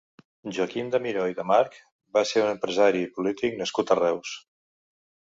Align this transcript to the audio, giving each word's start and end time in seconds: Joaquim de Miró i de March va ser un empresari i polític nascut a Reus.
Joaquim 0.57 0.87
de 0.93 0.99
Miró 1.01 1.25
i 1.31 1.35
de 1.39 1.43
March 1.49 1.75
va 2.17 2.23
ser 2.29 2.41
un 2.45 2.49
empresari 2.53 3.03
i 3.07 3.11
polític 3.17 3.59
nascut 3.61 3.93
a 3.93 3.99
Reus. 4.01 4.33